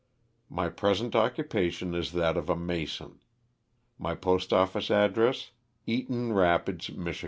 [0.49, 3.19] My present occupation is that of a mason.
[3.99, 5.51] My postoffice address,
[5.85, 7.19] Eaton Rapids, Mich.